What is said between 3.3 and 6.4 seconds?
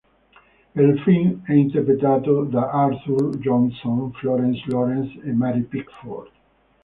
V. Johnson, Florence Lawrence e Mary Pickford.